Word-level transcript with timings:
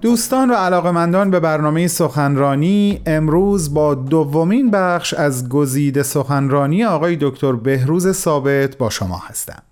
دوستان 0.00 0.50
و 0.50 0.54
علاقمندان 0.54 1.30
به 1.30 1.40
برنامه 1.40 1.88
سخنرانی 1.88 3.00
امروز 3.06 3.74
با 3.74 3.94
دومین 3.94 4.70
بخش 4.70 5.14
از 5.14 5.48
گزیده 5.48 6.02
سخنرانی 6.02 6.84
آقای 6.84 7.18
دکتر 7.20 7.52
بهروز 7.52 8.12
ثابت 8.12 8.76
با 8.76 8.90
شما 8.90 9.22
هستم. 9.28 9.62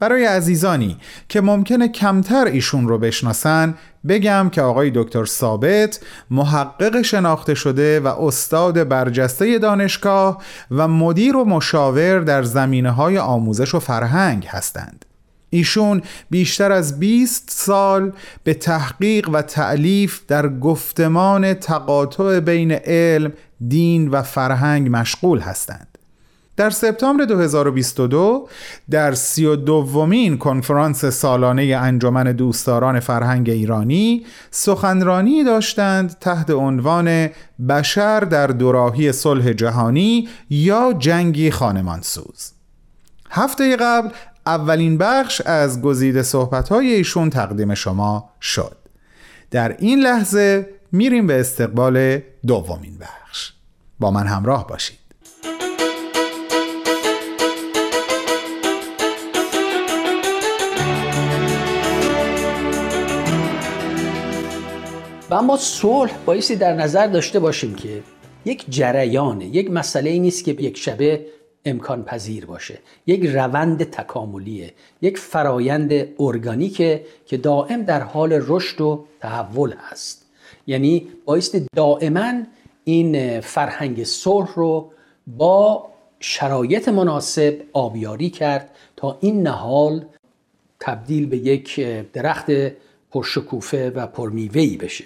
برای 0.00 0.24
عزیزانی 0.24 0.96
که 1.28 1.40
ممکنه 1.40 1.88
کمتر 1.88 2.44
ایشون 2.44 2.88
رو 2.88 2.98
بشناسن 2.98 3.74
بگم 4.08 4.48
که 4.52 4.62
آقای 4.62 4.92
دکتر 4.94 5.24
ثابت 5.24 6.00
محقق 6.30 7.02
شناخته 7.02 7.54
شده 7.54 8.00
و 8.00 8.06
استاد 8.06 8.88
برجسته 8.88 9.58
دانشگاه 9.58 10.42
و 10.70 10.88
مدیر 10.88 11.36
و 11.36 11.44
مشاور 11.44 12.20
در 12.20 12.42
زمینه 12.42 12.90
های 12.90 13.18
آموزش 13.18 13.74
و 13.74 13.78
فرهنگ 13.78 14.46
هستند. 14.46 15.04
ایشون 15.50 16.02
بیشتر 16.30 16.72
از 16.72 17.00
20 17.00 17.50
سال 17.50 18.12
به 18.44 18.54
تحقیق 18.54 19.28
و 19.28 19.42
تعلیف 19.42 20.20
در 20.28 20.48
گفتمان 20.48 21.54
تقاطع 21.54 22.40
بین 22.40 22.72
علم، 22.72 23.32
دین 23.68 24.08
و 24.08 24.22
فرهنگ 24.22 24.88
مشغول 24.96 25.38
هستند. 25.38 25.98
در 26.58 26.70
سپتامبر 26.70 27.24
2022 27.24 28.48
در 28.90 29.14
سی 29.14 29.44
و 29.44 29.56
دومین 29.56 30.38
کنفرانس 30.38 31.04
سالانه 31.04 31.62
انجمن 31.62 32.32
دوستداران 32.32 33.00
فرهنگ 33.00 33.50
ایرانی 33.50 34.26
سخنرانی 34.50 35.44
داشتند 35.44 36.16
تحت 36.20 36.50
عنوان 36.50 37.28
بشر 37.68 38.20
در 38.20 38.46
دوراهی 38.46 39.12
صلح 39.12 39.52
جهانی 39.52 40.28
یا 40.50 40.94
جنگی 40.98 41.50
خانمانسوز 41.50 42.52
هفته 43.30 43.76
قبل 43.76 44.08
اولین 44.48 44.98
بخش 44.98 45.40
از 45.40 45.82
گزیده 45.82 46.22
صحبتهای 46.22 46.92
ایشون 46.92 47.30
تقدیم 47.30 47.74
شما 47.74 48.30
شد. 48.40 48.76
در 49.50 49.76
این 49.78 49.98
لحظه 49.98 50.68
میریم 50.92 51.26
به 51.26 51.40
استقبال 51.40 52.18
دومین 52.46 52.98
بخش. 52.98 53.52
با 54.00 54.10
من 54.10 54.26
همراه 54.26 54.66
باشید. 54.66 54.98
و 65.30 65.34
اما 65.34 65.56
صلح 65.56 66.12
بایستی 66.26 66.56
در 66.56 66.74
نظر 66.74 67.06
داشته 67.06 67.40
باشیم 67.40 67.74
که 67.74 68.02
یک 68.44 68.64
جریانه 68.68 69.46
یک 69.46 69.70
مسئله 69.70 70.10
ای 70.10 70.18
نیست 70.18 70.44
که 70.44 70.50
یک 70.50 70.76
شبه 70.76 71.26
امکان 71.68 72.04
پذیر 72.04 72.46
باشه. 72.46 72.78
یک 73.06 73.26
روند 73.26 73.82
تکاملیه 73.84 74.72
یک 75.02 75.18
فرایند 75.18 75.92
ارگانیکه 76.18 77.04
که 77.26 77.36
دائم 77.36 77.82
در 77.82 78.00
حال 78.00 78.42
رشد 78.46 78.80
و 78.80 79.04
تحول 79.20 79.74
هست. 79.78 80.26
یعنی 80.66 81.08
بایستی 81.24 81.66
دائما 81.76 82.42
این 82.84 83.40
فرهنگ 83.40 84.04
صلح 84.04 84.54
رو 84.54 84.92
با 85.26 85.88
شرایط 86.20 86.88
مناسب 86.88 87.60
آبیاری 87.72 88.30
کرد 88.30 88.70
تا 88.96 89.18
این 89.20 89.42
نهال 89.42 90.04
تبدیل 90.80 91.26
به 91.26 91.36
یک 91.36 91.80
درخت 92.12 92.46
پرشکوفه 93.10 93.90
و 93.90 94.06
پرمیوهی 94.06 94.76
بشه. 94.76 95.04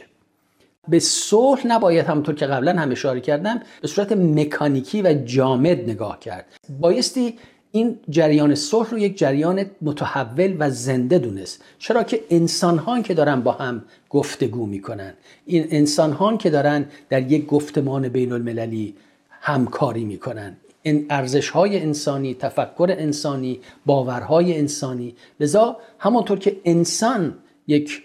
به 0.88 0.98
صلح 0.98 1.66
نباید 1.66 2.06
همونطور 2.06 2.34
که 2.34 2.46
قبلا 2.46 2.72
هم 2.72 2.90
اشاره 2.90 3.20
کردم 3.20 3.60
به 3.82 3.88
صورت 3.88 4.12
مکانیکی 4.12 5.02
و 5.02 5.14
جامد 5.24 5.90
نگاه 5.90 6.20
کرد. 6.20 6.46
بایستی 6.80 7.38
این 7.72 7.98
جریان 8.10 8.54
صلح 8.54 8.90
رو 8.90 8.98
یک 8.98 9.18
جریان 9.18 9.64
متحول 9.82 10.56
و 10.58 10.70
زنده 10.70 11.18
دونست. 11.18 11.64
چرا 11.78 12.02
که 12.02 12.20
انسان 12.30 12.78
ها 12.78 13.02
که 13.02 13.14
دارن 13.14 13.40
با 13.40 13.52
هم 13.52 13.84
گفتگو 14.10 14.66
می‌کنن. 14.66 15.14
این 15.46 15.66
انسان 15.70 16.12
ها 16.12 16.36
که 16.36 16.50
دارن 16.50 16.84
در 17.08 17.32
یک 17.32 17.46
گفتمان 17.46 18.08
بین 18.08 18.32
المللی 18.32 18.94
همکاری 19.30 20.04
می‌کنن. 20.04 20.56
این 20.82 21.06
ارزش 21.10 21.48
های 21.48 21.80
انسانی 21.80 22.34
تفکر 22.34 22.94
انسانی 22.98 23.60
باورهای 23.86 24.58
انسانی. 24.58 25.14
لذا 25.40 25.76
همانطور 25.98 26.38
که 26.38 26.56
انسان 26.64 27.34
یک 27.66 28.02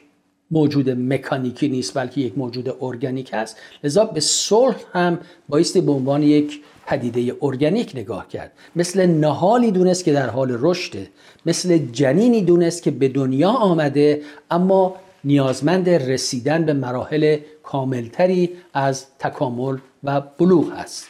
موجود 0.51 0.89
مکانیکی 0.89 1.67
نیست 1.67 1.97
بلکه 1.97 2.21
یک 2.21 2.37
موجود 2.37 2.77
ارگانیک 2.81 3.33
است. 3.33 3.57
لذا 3.83 4.05
به 4.05 4.19
صلح 4.19 4.77
هم 4.93 5.19
بایستی 5.49 5.81
به 5.81 5.91
عنوان 5.91 6.23
یک 6.23 6.61
پدیده 6.85 7.35
ارگانیک 7.41 7.91
نگاه 7.95 8.27
کرد. 8.27 8.51
مثل 8.75 9.05
نهالی 9.05 9.71
دونست 9.71 10.03
که 10.03 10.13
در 10.13 10.29
حال 10.29 10.57
رشده 10.59 11.07
مثل 11.45 11.77
جنینی 11.77 12.41
دونست 12.41 12.83
که 12.83 12.91
به 12.91 13.07
دنیا 13.07 13.49
آمده 13.49 14.21
اما 14.51 14.95
نیازمند 15.23 15.89
رسیدن 15.89 16.65
به 16.65 16.73
مراحل 16.73 17.37
کاملتری 17.63 18.49
از 18.73 19.05
تکامل 19.19 19.77
و 20.03 20.21
بلوغ 20.21 20.71
است. 20.75 21.07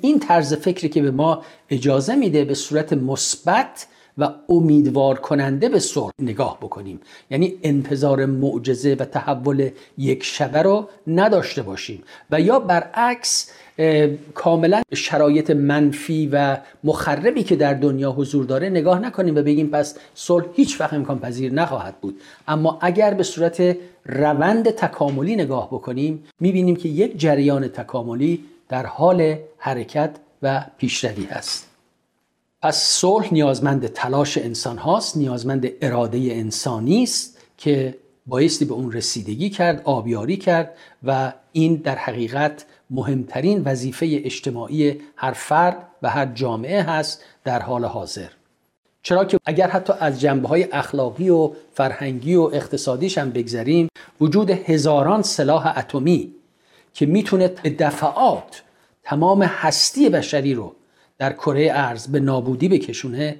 این 0.00 0.18
طرز 0.18 0.54
فکری 0.54 0.88
که 0.88 1.02
به 1.02 1.10
ما 1.10 1.42
اجازه 1.70 2.14
میده 2.14 2.44
به 2.44 2.54
صورت 2.54 2.92
مثبت 2.92 3.86
و 4.18 4.28
امیدوار 4.48 5.18
کننده 5.18 5.68
به 5.68 5.78
صلح 5.78 6.12
نگاه 6.18 6.58
بکنیم. 6.62 7.00
یعنی 7.30 7.54
انتظار 7.62 8.26
معجزه 8.26 8.96
و 9.00 9.04
تحول 9.04 9.70
یک 9.98 10.24
شبه 10.24 10.62
رو 10.62 10.88
نداشته 11.06 11.62
باشیم. 11.62 12.02
و 12.30 12.40
یا 12.40 12.58
برعکس 12.58 13.50
کاملا 14.34 14.82
شرایط 14.94 15.50
منفی 15.50 16.28
و 16.32 16.56
مخربی 16.84 17.42
که 17.42 17.56
در 17.56 17.74
دنیا 17.74 18.12
حضور 18.12 18.44
داره 18.44 18.68
نگاه 18.68 18.98
نکنیم 18.98 19.36
و 19.36 19.42
بگیم 19.42 19.66
پس 19.66 19.98
صلح 20.14 20.46
هیچ 20.54 20.80
وقت 20.80 20.92
امکان 20.92 21.18
پذیر 21.18 21.52
نخواهد 21.52 21.94
بود. 22.00 22.20
اما 22.48 22.78
اگر 22.80 23.14
به 23.14 23.22
صورت 23.22 23.76
روند 24.06 24.70
تکاملی 24.70 25.36
نگاه 25.36 25.66
بکنیم 25.66 26.24
می‌بینیم 26.40 26.76
که 26.76 26.88
یک 26.88 27.18
جریان 27.18 27.68
تکاملی 27.68 28.44
در 28.68 28.86
حال 28.86 29.36
حرکت 29.58 30.10
و 30.42 30.64
پیشروی 30.78 31.26
است 31.30 31.73
پس 32.64 32.76
صلح 32.76 33.28
نیازمند 33.32 33.86
تلاش 33.86 34.38
انسان 34.38 34.78
هاست 34.78 35.16
نیازمند 35.16 35.68
اراده 35.82 36.18
انسانی 36.18 37.02
است 37.02 37.38
که 37.58 37.94
بایستی 38.26 38.64
به 38.64 38.74
اون 38.74 38.92
رسیدگی 38.92 39.50
کرد 39.50 39.82
آبیاری 39.84 40.36
کرد 40.36 40.76
و 41.02 41.32
این 41.52 41.74
در 41.74 41.96
حقیقت 41.96 42.64
مهمترین 42.90 43.62
وظیفه 43.64 44.20
اجتماعی 44.24 45.00
هر 45.16 45.32
فرد 45.32 45.76
و 46.02 46.10
هر 46.10 46.26
جامعه 46.26 46.82
هست 46.82 47.24
در 47.44 47.62
حال 47.62 47.84
حاضر. 47.84 48.28
چرا 49.02 49.24
که 49.24 49.38
اگر 49.44 49.68
حتی 49.70 49.92
از 50.00 50.20
جنبه 50.20 50.48
های 50.48 50.68
اخلاقی 50.72 51.30
و 51.30 51.50
فرهنگی 51.74 52.34
و 52.34 52.42
اقتصادیش 52.42 53.18
هم 53.18 53.30
بگذریم 53.30 53.88
وجود 54.20 54.50
هزاران 54.50 55.22
سلاح 55.22 55.78
اتمی 55.78 56.34
که 56.94 57.06
می‌تونه 57.06 57.48
به 57.48 57.70
دفعات 57.70 58.62
تمام 59.02 59.42
هستی 59.42 60.08
بشری 60.08 60.54
رو 60.54 60.74
در 61.18 61.32
کره 61.32 61.70
ارز 61.74 62.06
به 62.06 62.20
نابودی 62.20 62.68
بکشونه 62.68 63.36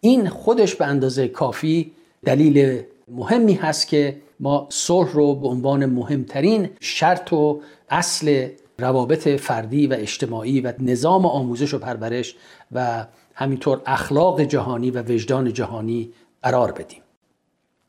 این 0.00 0.28
خودش 0.28 0.74
به 0.74 0.86
اندازه 0.86 1.28
کافی 1.28 1.92
دلیل 2.24 2.82
مهمی 3.08 3.54
هست 3.54 3.88
که 3.88 4.16
ما 4.40 4.66
صلح 4.70 5.12
رو 5.12 5.34
به 5.34 5.48
عنوان 5.48 5.86
مهمترین 5.86 6.68
شرط 6.80 7.32
و 7.32 7.60
اصل 7.90 8.48
روابط 8.78 9.28
فردی 9.28 9.86
و 9.86 9.94
اجتماعی 9.98 10.60
و 10.60 10.72
نظام 10.78 11.26
آموزش 11.26 11.74
و 11.74 11.78
پرورش 11.78 12.36
و 12.72 13.06
همینطور 13.34 13.82
اخلاق 13.86 14.40
جهانی 14.40 14.90
و 14.90 15.02
وجدان 15.02 15.52
جهانی 15.52 16.10
قرار 16.42 16.72
بدیم. 16.72 17.00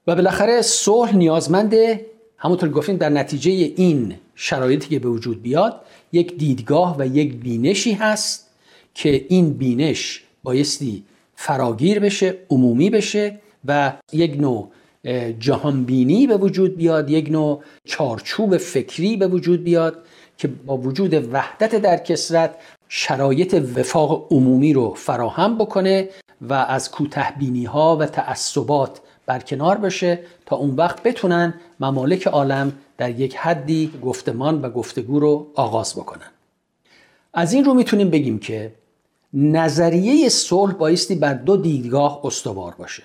و 0.08 0.16
بالاخره 0.16 0.62
صلح 0.62 1.16
نیازمند 1.16 1.74
همونطور 2.38 2.70
گفتیم 2.70 2.98
در 2.98 3.10
نتیجه 3.10 3.52
این 3.52 4.16
شرایطی 4.36 4.90
که 4.90 5.00
به 5.00 5.10
وجود 5.10 5.42
بیاد 5.42 5.82
یک 6.12 6.38
دیدگاه 6.38 6.96
و 7.00 7.06
یک 7.06 7.34
بینشی 7.34 7.94
هست 7.94 8.45
که 8.96 9.26
این 9.30 9.54
بینش 9.54 10.24
بایستی 10.44 11.04
فراگیر 11.36 12.00
بشه 12.00 12.38
عمومی 12.50 12.90
بشه 12.90 13.40
و 13.66 13.94
یک 14.14 14.40
نوع 14.40 14.72
جهانبینی 15.40 16.28
به 16.28 16.38
وجود 16.38 16.78
بیاد 16.78 17.10
یک 17.10 17.32
نوع 17.32 17.64
چارچوب 17.86 18.58
فکری 18.58 19.18
به 19.18 19.28
وجود 19.28 19.64
بیاد 19.64 20.06
که 20.38 20.48
با 20.48 20.78
وجود 20.78 21.34
وحدت 21.34 21.76
در 21.76 21.98
کسرت 21.98 22.56
شرایط 22.90 23.54
وفاق 23.54 24.28
عمومی 24.32 24.74
رو 24.74 24.94
فراهم 24.94 25.58
بکنه 25.58 26.10
و 26.42 26.54
از 26.54 26.92
کوتهبینی 26.92 27.66
ها 27.66 27.98
و 27.98 28.06
تعصبات 28.06 29.02
برکنار 29.26 29.78
بشه 29.78 30.20
تا 30.46 30.56
اون 30.56 30.76
وقت 30.76 31.04
بتونن 31.04 31.54
ممالک 31.80 32.28
عالم 32.28 32.74
در 32.98 33.20
یک 33.20 33.36
حدی 33.36 33.92
گفتمان 34.02 34.62
و 34.62 34.70
گفتگو 34.70 35.20
رو 35.20 35.48
آغاز 35.56 35.96
بکنن. 35.96 36.32
از 37.34 37.54
این 37.54 37.66
رو 37.66 37.74
می‌تونیم 37.74 38.10
بگیم 38.10 38.40
که 38.40 38.72
نظریه 39.34 40.30
صلح 40.30 40.74
بایستی 40.74 41.16
بر 41.16 41.34
دو 41.34 41.58
دیدگاه 41.58 42.22
استوار 42.24 42.76
باشه. 42.80 43.04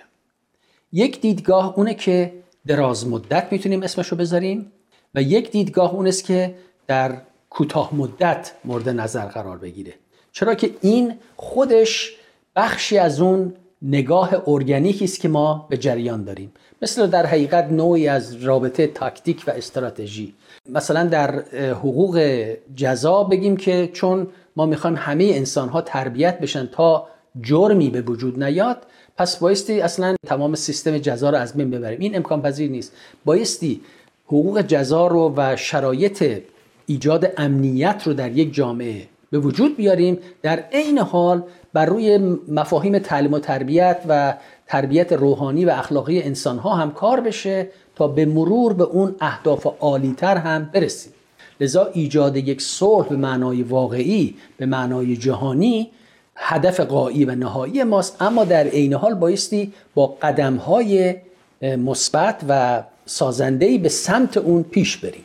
یک 0.93 1.21
دیدگاه 1.21 1.75
اونه 1.77 1.95
که 1.95 2.33
دراز 2.67 3.09
مدت 3.09 3.47
می‌تونیم 3.51 3.83
اسمشو 3.83 4.17
بذاریم 4.17 4.73
و 5.15 5.23
یک 5.23 5.51
دیدگاه 5.51 5.95
اون 5.95 6.07
است 6.07 6.25
که 6.25 6.55
در 6.87 7.21
کوتاه 7.51 7.95
مدت 7.95 8.53
مورد 8.65 8.89
نظر 8.89 9.27
قرار 9.27 9.59
بگیره. 9.59 9.95
چرا 10.33 10.55
که 10.55 10.71
این 10.81 11.15
خودش 11.37 12.13
بخشی 12.57 12.99
از 12.99 13.21
اون 13.21 13.55
نگاه 13.83 14.43
ارگانیکی 14.47 15.05
است 15.05 15.21
که 15.21 15.29
ما 15.29 15.67
به 15.71 15.77
جریان 15.77 16.25
داریم. 16.25 16.53
مثل 16.83 17.07
در 17.07 17.27
حقیقت 17.27 17.65
نوعی 17.65 18.09
از 18.09 18.35
رابطه 18.45 18.87
تاکتیک 18.87 19.45
و 19.47 19.51
استراتژی. 19.51 20.35
مثلا 20.69 21.05
در 21.05 21.41
حقوق 21.71 22.45
جزا 22.75 23.25
بگیم 23.25 23.57
که 23.57 23.91
چون 23.93 24.27
ما 24.56 24.67
می‌خوایم 24.67 24.97
همه 24.97 25.25
انسان 25.25 25.69
ها 25.69 25.81
تربیت 25.82 26.41
بشن 26.41 26.67
تا 26.67 27.06
جرمی 27.41 27.91
به 27.91 28.00
وجود 28.00 28.43
نیاد 28.43 28.87
پس 29.17 29.37
بایستی 29.37 29.81
اصلا 29.81 30.17
تمام 30.26 30.55
سیستم 30.55 30.99
جزا 30.99 31.31
رو 31.31 31.37
از 31.37 31.55
بین 31.55 31.70
ببریم. 31.70 32.00
این 32.00 32.17
امکان 32.17 32.43
پذیر 32.43 32.70
نیست. 32.70 32.93
بایستی 33.25 33.81
حقوق 34.26 34.61
جزا 34.61 35.06
رو 35.06 35.35
و 35.37 35.56
شرایط 35.56 36.43
ایجاد 36.87 37.32
امنیت 37.37 38.02
رو 38.06 38.14
در 38.14 38.32
یک 38.32 38.55
جامعه 38.55 39.08
به 39.31 39.38
وجود 39.38 39.76
بیاریم. 39.76 40.19
در 40.43 40.64
عین 40.73 40.99
حال 40.99 41.43
بر 41.73 41.87
روی 41.87 42.19
مفاهیم 42.49 42.99
تعلیم 42.99 43.32
و 43.32 43.38
تربیت 43.38 44.02
و 44.08 44.35
تربیت 44.67 45.12
روحانی 45.12 45.64
و 45.64 45.70
اخلاقی 45.70 46.23
انسان 46.23 46.58
ها 46.58 46.75
هم 46.75 46.93
کار 46.93 47.20
بشه 47.20 47.69
تا 47.97 48.08
به 48.08 48.25
مرور 48.25 48.73
به 48.73 48.85
اون 48.85 49.14
اهداف 49.20 49.67
عالیتر 49.81 50.37
هم 50.37 50.70
برسیم. 50.73 51.12
لذا 51.61 51.91
ایجاد 51.93 52.37
یک 52.37 52.62
صلح 52.62 53.09
به 53.09 53.17
معنای 53.17 53.62
واقعی 53.62 54.35
به 54.57 54.67
معنای 54.67 55.17
جهانی 55.17 55.91
هدف 56.37 56.81
قایی 56.81 57.25
و 57.25 57.35
نهایی 57.35 57.85
ماست. 57.85 58.23
اما 58.23 58.45
در 58.45 58.67
عین 58.67 58.95
حال 58.95 59.15
بایستی 59.15 59.73
با 59.95 60.07
قدم 60.07 60.57
های 60.57 61.15
مثبت 61.62 62.41
و 62.49 62.83
سازندهی 63.07 63.79
به 63.79 63.89
سمت 63.89 64.37
اون 64.37 64.62
پیش 64.62 64.97
بریم. 64.97 65.25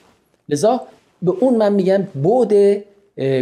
لذا 0.49 0.81
به 1.21 1.31
اون 1.31 1.55
من 1.55 1.73
میگم 1.73 2.07
بود 2.23 2.53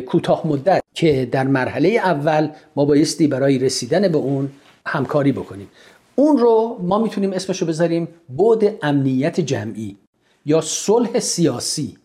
کوتاه 0.05 0.47
مدت 0.47 0.83
که 0.93 1.29
در 1.31 1.43
مرحله 1.43 1.89
اول 1.89 2.49
ما 2.75 2.85
بایستی 2.85 3.27
برای 3.27 3.59
رسیدن 3.59 4.07
به 4.07 4.17
اون 4.17 4.51
همکاری 4.85 5.31
بکنیم. 5.31 5.67
اون 6.15 6.37
رو 6.37 6.77
ما 6.81 6.99
می‌تونیم 6.99 7.33
اسمش 7.33 7.61
رو 7.61 7.67
بذاریم 7.67 8.07
بود 8.37 8.63
امنیت 8.81 9.39
جمعی 9.39 9.97
یا 10.45 10.61
صلح 10.61 11.19
سیاسی. 11.19 11.97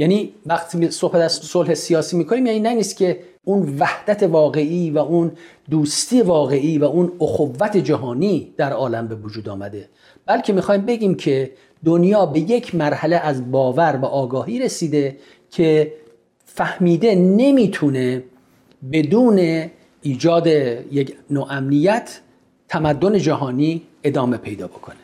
یعنی 0.00 0.32
وقتی 0.46 0.90
صحبت 0.90 1.20
از 1.20 1.32
صلح 1.32 1.74
سیاسی 1.74 2.16
می‌کنیم 2.16 2.46
یعنی 2.46 2.60
نه 2.60 2.74
نیست 2.74 2.96
که 2.96 3.20
اون 3.44 3.76
وحدت 3.78 4.22
واقعی 4.22 4.90
و 4.90 4.98
اون 4.98 5.32
دوستی 5.70 6.22
واقعی 6.22 6.78
و 6.78 6.84
اون 6.84 7.12
اخوت 7.20 7.76
جهانی 7.76 8.54
در 8.56 8.72
عالم 8.72 9.08
به 9.08 9.14
وجود 9.14 9.48
آمده. 9.48 9.88
بلکه 10.26 10.52
می‌خوایم 10.52 10.80
بگیم 10.80 11.14
که 11.14 11.50
دنیا 11.84 12.26
به 12.26 12.40
یک 12.40 12.74
مرحله 12.74 13.16
از 13.16 13.50
باور 13.50 13.98
و 14.02 14.04
آگاهی 14.04 14.58
رسیده 14.58 15.16
که 15.50 15.92
فهمیده 16.44 17.14
نمی‌تونه 17.14 18.22
بدون 18.92 19.70
ایجاد 20.02 20.46
یک 20.46 21.16
نوع 21.30 21.46
امنیت 21.50 22.20
تمدن 22.68 23.18
جهانی 23.18 23.82
ادامه 24.04 24.36
پیدا 24.36 24.66
بکنه. 24.66 24.96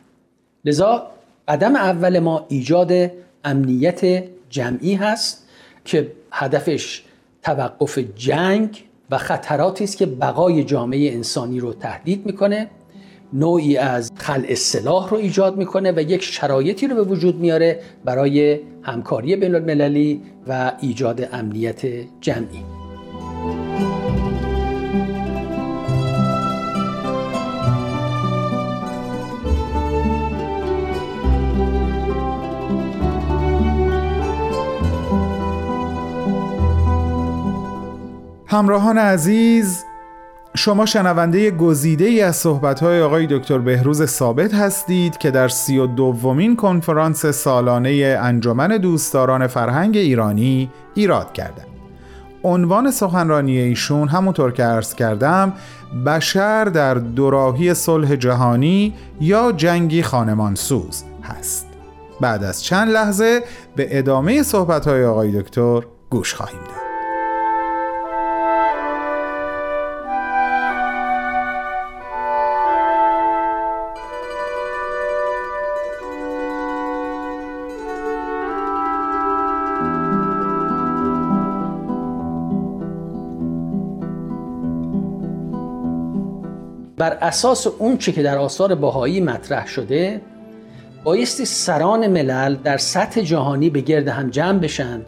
لذا 0.65 1.07
قدم 1.49 1.77
اول 1.77 2.19
ما 2.19 2.47
ایجاد 2.49 3.11
امنیت 3.45 4.25
جمعی 4.57 4.95
هست 4.95 5.47
که 5.85 6.13
هدفش 6.33 7.03
توقف 7.43 7.99
جنگ 7.99 8.85
و 9.11 9.19
خطراتی 9.19 9.85
است 9.85 9.97
که 9.97 10.07
بقای 10.07 10.65
جامعه 10.65 11.13
انسانی 11.13 11.61
رو 11.61 11.73
تهدید 11.73 12.27
می‌کنه 12.27 12.71
نوعی 13.33 13.77
از 13.77 14.13
خلع 14.17 14.55
سلاح 14.55 15.11
رو 15.11 15.17
ایجاد 15.17 15.57
می‌کنه 15.57 15.93
و 15.93 16.01
یک 16.01 16.23
شرایطی 16.23 16.87
رو 16.87 16.97
به 16.97 17.03
وجود 17.03 17.37
میاره 17.37 17.81
برای 18.05 18.61
همکاری 18.83 19.37
بین 19.37 19.55
المللی 19.55 20.23
و 20.49 20.73
ایجاد 20.81 21.29
امنیت 21.33 21.87
جمعی. 22.21 22.65
همراهان 38.57 38.99
عزیز 38.99 39.85
شما 40.57 40.87
شنونده 40.87 41.51
گزیده 41.51 42.05
ای 42.05 42.23
از 42.23 42.37
صحبت‌های 42.37 43.03
آقای 43.03 43.27
دکتر 43.27 43.59
بهروز 43.59 44.05
ثابت 44.05 44.55
هستید 44.55 45.19
که 45.19 45.31
در 45.31 45.49
سی 45.49 45.79
و 45.79 45.87
دومین 45.87 46.57
کنفرانس 46.57 47.27
سالانه 47.27 48.19
انجمن 48.21 48.69
دوستداران 48.69 49.47
فرهنگ 49.47 49.97
ایرانی 49.97 50.71
ایراد 50.95 51.33
کردند. 51.33 51.67
عنوان 52.45 52.91
سخنرانی 52.91 53.59
ایشون 53.59 54.09
همونطور 54.09 54.53
که 54.53 54.63
عرض 54.63 54.95
کردم 54.95 55.53
بشر 56.07 56.65
در 56.65 56.95
دوراهی 56.95 57.75
صلح 57.75 58.17
جهانی 58.17 58.95
یا 59.21 59.53
جنگی 59.53 60.03
خانمانسوز 60.03 61.05
هست. 61.23 61.67
بعد 62.21 62.45
از 62.45 62.65
چند 62.65 62.89
لحظه 62.89 63.43
به 63.77 63.99
ادامه 63.99 64.43
صحبت‌های 64.43 65.05
آقای 65.05 65.43
دکتر 65.43 65.81
گوش 66.11 66.35
خواهیم 66.35 66.59
داد. 66.59 66.86
بر 86.99 87.13
اساس 87.13 87.67
اون 87.67 87.99
چه 87.99 88.13
که 88.13 88.23
در 88.23 88.39
آثار 88.39 88.75
باهایی 88.75 89.21
مطرح 89.21 89.67
شده 89.67 90.21
بایستی 91.05 91.45
سران 91.45 92.07
ملل 92.07 92.55
در 92.55 92.77
سطح 92.77 93.21
جهانی 93.21 93.71
به 93.71 93.81
گرد 93.81 94.09
هم 94.09 94.31
جمع 94.31 94.59
بشن 94.59 95.03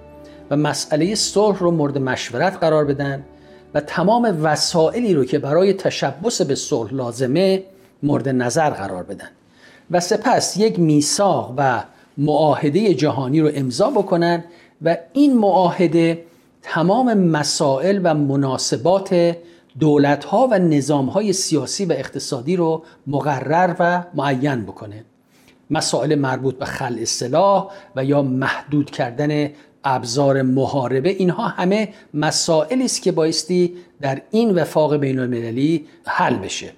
و 0.50 0.56
مسئله 0.56 1.14
صلح 1.14 1.58
رو 1.58 1.70
مورد 1.70 1.98
مشورت 1.98 2.56
قرار 2.56 2.84
بدن 2.84 3.24
و 3.74 3.80
تمام 3.80 4.38
وسائلی 4.42 5.14
رو 5.14 5.24
که 5.24 5.38
برای 5.38 5.72
تشبس 5.72 6.42
به 6.42 6.54
صلح 6.54 6.94
لازمه 6.94 7.62
مورد 8.02 8.28
نظر 8.28 8.70
قرار 8.70 9.02
بدن 9.02 9.28
و 9.90 10.00
سپس 10.00 10.56
یک 10.56 10.78
میثاق 10.78 11.54
و 11.56 11.84
معاهده 12.18 12.94
جهانی 12.94 13.40
رو 13.40 13.50
امضا 13.54 13.90
بکنن 13.90 14.44
و 14.82 14.96
این 15.12 15.36
معاهده 15.36 16.24
تمام 16.62 17.14
مسائل 17.14 18.00
و 18.02 18.14
مناسبات 18.14 19.36
دولت 19.78 20.24
ها 20.24 20.48
و 20.50 20.58
نظام 20.58 21.06
های 21.06 21.32
سیاسی 21.32 21.84
و 21.84 21.92
اقتصادی 21.92 22.56
رو 22.56 22.82
مقرر 23.06 23.76
و 23.78 24.04
معین 24.14 24.62
بکنه. 24.62 25.04
مسائل 25.70 26.14
مربوط 26.14 26.58
به 26.58 26.64
خلع 26.64 27.04
سلاح 27.04 27.70
و 27.96 28.04
یا 28.04 28.22
محدود 28.22 28.90
کردن 28.90 29.50
ابزار 29.84 30.42
محاربه 30.42 31.08
اینها 31.08 31.48
همه 31.48 31.88
مسائلی 32.14 32.84
است 32.84 33.02
که 33.02 33.12
بایستی 33.12 33.74
در 34.00 34.22
این 34.30 34.54
وفاق 34.54 34.96
بین 34.96 35.18
المللی 35.18 35.86
حل 36.06 36.34
بشه 36.34 36.72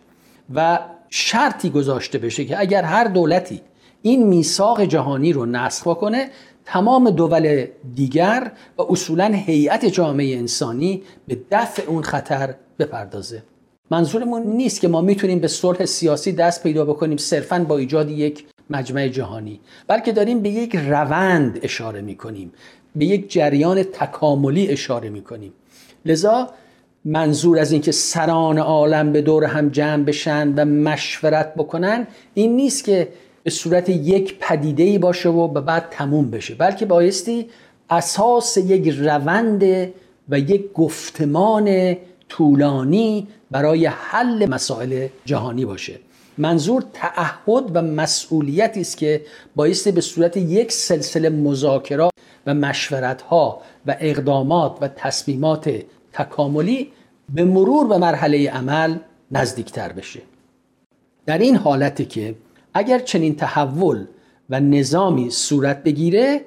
و 0.54 0.78
شرطی 1.10 1.70
گذاشته 1.70 2.18
بشه 2.18 2.44
که 2.44 2.60
اگر 2.60 2.82
هر 2.82 3.04
دولتی 3.04 3.60
این 4.02 4.26
میثاق 4.26 4.84
جهانی 4.84 5.32
رو 5.32 5.46
نسخ 5.46 5.94
کنه 5.94 6.30
تمام 6.64 7.10
دول 7.10 7.66
دیگر 7.94 8.52
و 8.78 8.82
اصولا 8.82 9.24
هیئت 9.24 9.84
جامعه 9.84 10.36
انسانی 10.36 11.02
به 11.28 11.38
دفع 11.50 11.82
اون 11.82 12.02
خطر 12.02 12.54
بپردازه. 12.80 13.42
منظورمون 13.90 14.42
نیست 14.42 14.80
که 14.80 14.88
ما 14.88 15.00
می‌تونیم 15.00 15.38
به 15.38 15.48
صلح 15.48 15.84
سیاسی 15.84 16.32
دست 16.32 16.62
پیدا 16.62 16.84
بکنیم 16.84 17.16
صرفا 17.16 17.64
با 17.68 17.78
ایجاد 17.78 18.10
یک 18.10 18.44
مجمع 18.70 19.08
جهانی 19.08 19.60
بلکه 19.86 20.12
داریم 20.12 20.40
به 20.40 20.48
یک 20.48 20.76
روند 20.76 21.58
اشاره 21.62 22.00
می‌کنیم 22.00 22.52
به 22.96 23.04
یک 23.04 23.32
جریان 23.32 23.82
تکاملی 23.82 24.68
اشاره 24.68 25.08
می‌کنیم. 25.08 25.52
لذا 26.04 26.50
منظور 27.04 27.58
از 27.58 27.72
اینکه 27.72 27.92
سران 27.92 28.58
عالم 28.58 29.12
به 29.12 29.22
دور 29.22 29.44
هم 29.44 29.68
جمع 29.68 30.04
بشن 30.04 30.54
و 30.56 30.64
مشورت 30.64 31.54
بکنن 31.54 32.06
این 32.34 32.56
نیست 32.56 32.84
که 32.84 33.08
به 33.42 33.50
صورت 33.50 33.88
یک 33.88 34.38
پدیده 34.40 34.82
ای 34.82 34.98
باشه 34.98 35.28
و 35.28 35.48
به 35.48 35.60
بعد 35.60 35.86
تموم 35.90 36.30
بشه 36.30 36.54
بلکه 36.54 36.86
بایستی 36.86 37.46
اساس 37.90 38.56
یک 38.56 38.88
روند 38.88 39.62
و 40.28 40.38
یک 40.38 40.72
گفتمان 40.72 41.96
طولانی 42.30 43.28
برای 43.50 43.86
حل 43.86 44.46
مسائل 44.46 45.08
جهانی 45.24 45.64
باشه. 45.64 45.98
منظور 46.38 46.84
تعهد 46.92 47.76
و 47.76 47.82
مسئولیتی 47.82 48.80
است 48.80 48.96
که 48.96 49.22
بایستی 49.56 49.92
به 49.92 50.00
صورت 50.00 50.36
یک 50.36 50.72
سلسله 50.72 51.30
مذاکرات 51.30 52.12
و 52.46 52.54
مشورت 52.54 53.22
ها 53.22 53.62
و 53.86 53.96
اقدامات 54.00 54.78
و 54.80 54.88
تصمیمات 54.88 55.70
تکاملی 56.12 56.92
به 57.34 57.44
مرور 57.44 57.86
به 57.86 57.98
مرحله 57.98 58.50
عمل 58.50 58.98
نزدیکتر 59.30 59.92
بشه. 59.92 60.20
در 61.26 61.38
این 61.38 61.56
حالتی 61.56 62.04
که 62.04 62.34
اگر 62.74 62.98
چنین 62.98 63.36
تحول 63.36 64.06
و 64.50 64.60
نظامی 64.60 65.30
صورت 65.30 65.82
بگیره 65.82 66.40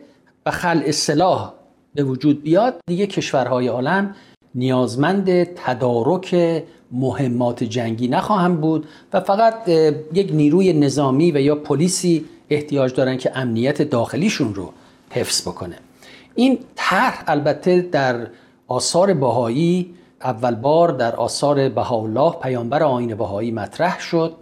و 0.45 0.51
خلع 0.51 0.91
سلاح 0.91 1.53
به 1.95 2.03
وجود 2.03 2.43
بیاد 2.43 2.79
دیگه 2.87 3.07
کشورهای 3.07 3.67
عالم 3.67 4.15
نیازمند 4.55 5.43
تدارک 5.43 6.63
مهمات 6.91 7.63
جنگی 7.63 8.07
نخواهند 8.07 8.61
بود 8.61 8.87
و 9.13 9.19
فقط 9.19 9.67
یک 10.13 10.29
نیروی 10.33 10.73
نظامی 10.73 11.31
و 11.31 11.41
یا 11.41 11.55
پلیسی 11.55 12.25
احتیاج 12.49 12.93
دارن 12.93 13.17
که 13.17 13.37
امنیت 13.37 13.81
داخلیشون 13.81 14.55
رو 14.55 14.73
حفظ 15.09 15.41
بکنه. 15.41 15.75
این 16.35 16.59
طرح 16.75 17.23
البته 17.27 17.81
در 17.81 18.27
آثار 18.67 19.13
بهایی 19.13 19.93
اول 20.21 20.55
بار 20.55 20.91
در 20.91 21.15
آثار 21.15 21.69
بهاءالله 21.69 22.31
پیامبر 22.31 22.83
آین 22.83 23.15
بهایی 23.15 23.51
مطرح 23.51 23.99
شد 23.99 24.33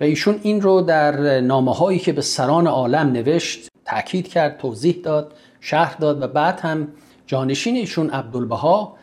و 0.00 0.04
ایشون 0.04 0.40
این 0.42 0.60
رو 0.60 0.80
در 0.80 1.40
نامه 1.40 1.74
هایی 1.74 1.98
که 1.98 2.12
به 2.12 2.22
سران 2.22 2.66
عالم 2.66 3.12
نوشت 3.12 3.68
تاکید 3.84 4.28
کرد 4.28 4.58
توضیح 4.58 5.00
داد 5.02 5.32
شرح 5.60 5.96
داد 5.96 6.22
و 6.22 6.28
بعد 6.28 6.60
هم 6.60 6.88
جانشین 7.26 7.76
ایشون 7.76 8.10
عبدالبها 8.10 8.96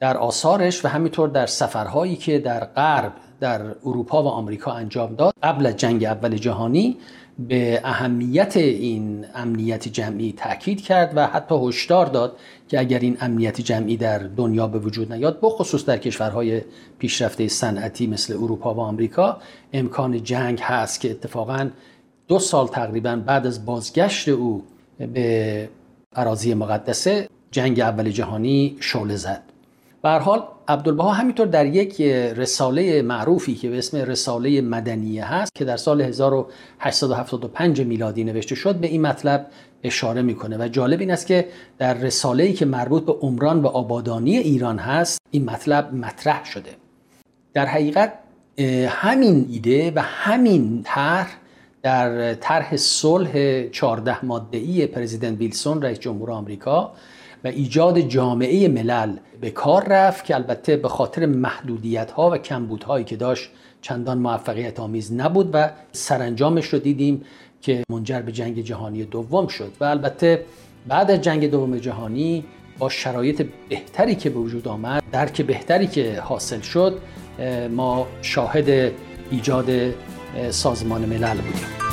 در 0.00 0.16
آثارش 0.16 0.84
و 0.84 0.88
همینطور 0.88 1.28
در 1.28 1.46
سفرهایی 1.46 2.16
که 2.16 2.38
در 2.38 2.64
غرب 2.64 3.12
در 3.40 3.62
اروپا 3.62 4.22
و 4.22 4.26
آمریکا 4.26 4.72
انجام 4.72 5.14
داد 5.14 5.34
قبل 5.42 5.66
از 5.66 5.76
جنگ 5.76 6.04
اول 6.04 6.36
جهانی 6.36 6.96
به 7.38 7.80
اهمیت 7.84 8.56
این 8.56 9.24
امنیت 9.34 9.88
جمعی 9.88 10.32
تاکید 10.32 10.80
کرد 10.80 11.12
و 11.16 11.26
حتی 11.26 11.54
هشدار 11.68 12.06
داد 12.06 12.36
که 12.68 12.80
اگر 12.80 12.98
این 12.98 13.16
امنیت 13.20 13.60
جمعی 13.60 13.96
در 13.96 14.18
دنیا 14.18 14.66
به 14.66 14.78
وجود 14.78 15.12
نیاد 15.12 15.38
بخصوص 15.42 15.84
در 15.84 15.98
کشورهای 15.98 16.62
پیشرفته 16.98 17.48
صنعتی 17.48 18.06
مثل 18.06 18.34
اروپا 18.34 18.74
و 18.74 18.80
آمریکا 18.80 19.38
امکان 19.72 20.22
جنگ 20.22 20.60
هست 20.60 21.00
که 21.00 21.10
اتفاقا 21.10 21.70
دو 22.28 22.38
سال 22.38 22.68
تقریبا 22.68 23.16
بعد 23.26 23.46
از 23.46 23.66
بازگشت 23.66 24.28
او 24.28 24.62
به 24.98 25.68
اراضی 26.16 26.54
مقدسه 26.54 27.28
جنگ 27.50 27.80
اول 27.80 28.10
جهانی 28.10 28.76
شعله 28.80 29.16
زد. 29.16 29.55
به 30.06 30.12
حال 30.12 30.42
عبدالبها 30.68 31.12
همینطور 31.12 31.46
در 31.46 31.66
یک 31.66 32.00
رساله 32.36 33.02
معروفی 33.02 33.54
که 33.54 33.70
به 33.70 33.78
اسم 33.78 33.96
رساله 33.96 34.60
مدنیه 34.60 35.24
هست 35.24 35.54
که 35.54 35.64
در 35.64 35.76
سال 35.76 36.00
1875 36.00 37.80
میلادی 37.80 38.24
نوشته 38.24 38.54
شد 38.54 38.74
به 38.74 38.86
این 38.86 39.02
مطلب 39.02 39.46
اشاره 39.82 40.22
می‌کنه 40.22 40.56
و 40.58 40.68
جالب 40.68 41.00
این 41.00 41.10
است 41.10 41.26
که 41.26 41.48
در 41.78 41.94
رساله 41.94 42.52
که 42.52 42.64
مربوط 42.64 43.04
به 43.06 43.12
عمران 43.12 43.62
و 43.62 43.66
آبادانی 43.66 44.36
ایران 44.36 44.78
هست 44.78 45.20
این 45.30 45.44
مطلب 45.44 45.94
مطرح 45.94 46.44
شده. 46.44 46.70
در 47.54 47.66
حقیقت 47.66 48.12
همین 48.88 49.46
ایده 49.50 49.92
و 49.96 50.02
همین 50.02 50.82
طرح 50.84 51.36
در 51.82 52.34
طرح 52.34 52.76
صلح 52.76 53.62
14 53.68 54.24
ماده 54.24 54.86
پرزیدنت 54.86 55.38
ویلسون 55.38 55.82
رئیس 55.82 55.98
جمهور 55.98 56.30
آمریکا 56.30 56.92
و 57.46 57.48
ایجاد 57.48 58.00
جامعه 58.00 58.68
ملل 58.68 59.16
به 59.40 59.50
کار 59.50 59.84
رفت 59.88 60.24
که 60.24 60.34
البته 60.34 60.76
به 60.76 60.88
خاطر 60.88 61.26
محدودیت 61.26 62.10
ها 62.10 62.30
و 62.30 62.38
کمبودهایی 62.38 63.04
که 63.04 63.16
داشت 63.16 63.50
چندان 63.82 64.18
موفقیت 64.18 64.80
آمیز 64.80 65.12
نبود 65.12 65.50
و 65.52 65.70
سرانجامش 65.92 66.66
رو 66.66 66.78
دیدیم 66.78 67.22
که 67.62 67.82
منجر 67.90 68.20
به 68.20 68.32
جنگ 68.32 68.60
جهانی 68.60 69.04
دوم 69.04 69.46
شد 69.46 69.72
و 69.80 69.84
البته 69.84 70.44
بعد 70.88 71.10
از 71.10 71.20
جنگ 71.20 71.50
دوم 71.50 71.78
جهانی 71.78 72.44
با 72.78 72.88
شرایط 72.88 73.46
بهتری 73.68 74.14
که 74.14 74.30
به 74.30 74.38
وجود 74.38 74.68
آمد 74.68 75.02
درک 75.12 75.42
بهتری 75.42 75.86
که 75.86 76.20
حاصل 76.20 76.60
شد 76.60 77.00
ما 77.70 78.06
شاهد 78.22 78.92
ایجاد 79.30 79.70
سازمان 80.50 81.04
ملل 81.04 81.36
بودیم. 81.36 81.85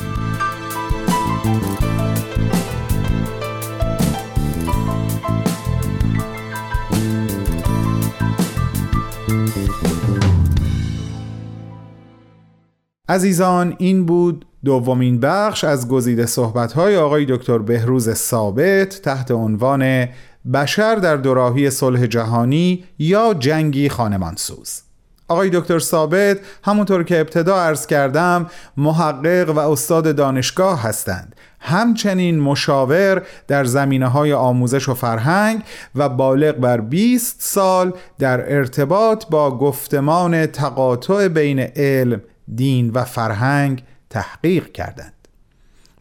عزیزان 13.14 13.76
این 13.78 14.06
بود 14.06 14.46
دومین 14.66 15.20
بخش 15.20 15.64
از 15.64 15.88
گزیده 15.88 16.26
صحبت‌های 16.26 16.98
آقای 16.98 17.26
دکتر 17.26 17.58
بهروز 17.58 18.14
ثابت 18.14 19.02
تحت 19.02 19.32
عنوان 19.32 20.08
بشر 20.54 20.96
در 20.96 21.16
دوراهی 21.16 21.70
صلح 21.70 22.06
جهانی 22.06 22.84
یا 23.00 23.34
جنگی 23.34 23.90
خانمانسوز. 23.90 24.82
آقای 25.28 25.50
دکتر 25.50 25.80
ثابت 25.80 26.40
همونطور 26.64 27.04
که 27.04 27.20
ابتدا 27.20 27.62
عرض 27.62 27.88
کردم 27.88 28.48
محقق 28.78 29.50
و 29.56 29.60
استاد 29.60 30.16
دانشگاه 30.16 30.84
هستند. 30.84 31.36
همچنین 31.60 32.40
مشاور 32.40 33.22
در 33.48 33.66
زمینه 33.66 34.08
های 34.08 34.34
آموزش 34.34 34.90
و 34.90 34.94
فرهنگ 34.94 35.64
و 35.96 36.10
بالغ 36.10 36.56
بر 36.56 36.82
20 36.82 37.42
سال 37.42 37.94
در 38.20 38.54
ارتباط 38.56 39.26
با 39.30 39.58
گفتمان 39.58 40.46
تقاطع 40.46 41.28
بین 41.28 41.60
علم 41.60 42.22
دین 42.56 42.90
و 42.90 43.04
فرهنگ 43.04 43.84
تحقیق 44.10 44.72
کردند. 44.72 45.14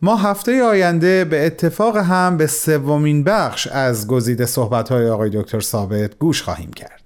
ما 0.03 0.17
هفته 0.17 0.63
آینده 0.63 1.25
به 1.25 1.47
اتفاق 1.47 1.97
هم 1.97 2.37
به 2.37 2.47
سومین 2.47 3.25
بخش 3.25 3.67
از 3.67 4.07
گزیده 4.07 4.47
صحبت‌های 4.47 5.09
آقای 5.09 5.31
دکتر 5.31 5.61
ثابت 5.61 6.19
گوش 6.19 6.43
خواهیم 6.43 6.73
کرد. 6.73 7.03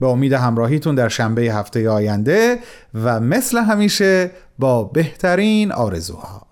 به 0.04 0.10
امید 0.10 0.32
همراهیتون 0.32 0.94
در 0.94 1.08
شنبه 1.08 1.42
هفته 1.42 1.90
آینده 1.90 2.58
و 2.94 3.20
مثل 3.20 3.58
همیشه 3.58 4.30
با 4.58 4.84
بهترین 4.84 5.72
آرزوها. 5.72 6.43